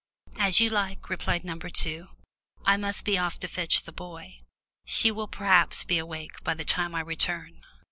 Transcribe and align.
"As 0.39 0.59
you 0.59 0.71
like," 0.71 1.09
replied 1.11 1.45
number 1.45 1.69
two. 1.69 2.07
"I 2.65 2.75
must 2.75 3.05
be 3.05 3.19
off 3.19 3.37
to 3.37 3.47
fetch 3.47 3.83
the 3.83 3.91
boy. 3.91 4.39
She 4.83 5.11
will 5.11 5.27
perhaps 5.27 5.83
be 5.83 5.99
awake 5.99 6.43
by 6.43 6.55
the 6.55 6.65
time 6.65 6.95
I 6.95 7.01
return." 7.01 7.61